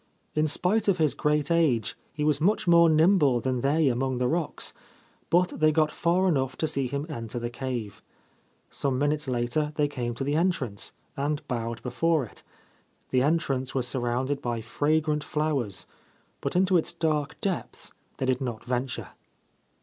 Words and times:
In 0.33 0.47
spite 0.47 0.87
of 0.87 0.97
his 0.97 1.13
great 1.13 1.51
age, 1.51 1.95
he 2.11 2.23
was 2.23 2.41
much 2.41 2.67
more 2.67 2.89
nimble 2.89 3.39
than 3.39 3.61
they 3.61 3.87
among 3.87 4.17
the 4.17 4.27
rocks; 4.27 4.73
but 5.29 5.49
they 5.59 5.71
got 5.71 5.91
far 5.91 6.27
enough 6.27 6.57
to 6.57 6.65
see 6.67 6.87
him 6.87 7.05
enter 7.07 7.37
the 7.37 7.51
cave. 7.51 8.01
Some 8.71 8.97
minutes 8.97 9.27
later 9.27 9.73
they 9.75 9.87
came 9.87 10.15
to 10.15 10.23
the 10.23 10.33
entrance, 10.33 10.91
and 11.15 11.47
bowed 11.47 11.83
before 11.83 12.25
it. 12.25 12.41
The 13.11 13.21
entrance 13.21 13.75
was 13.75 13.87
surrounded 13.87 14.41
by 14.41 14.59
fragrant 14.59 15.23
flowers; 15.23 15.85
but 16.41 16.55
into 16.55 16.77
its 16.77 16.91
dark 16.91 17.39
depths 17.39 17.91
they 18.17 18.25
did 18.25 18.41
not 18.41 18.63
venture. 18.65 19.09